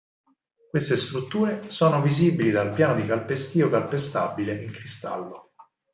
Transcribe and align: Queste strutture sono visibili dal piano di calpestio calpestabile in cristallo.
Queste 0.71 0.97
strutture 0.97 1.69
sono 1.69 2.01
visibili 2.01 2.49
dal 2.49 2.73
piano 2.73 2.95
di 2.95 3.05
calpestio 3.05 3.69
calpestabile 3.69 4.55
in 4.55 4.71
cristallo. 4.71 5.53